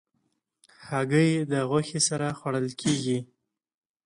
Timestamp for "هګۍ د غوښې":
0.89-1.99